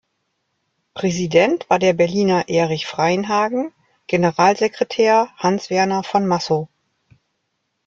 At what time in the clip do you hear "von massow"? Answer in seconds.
6.03-6.69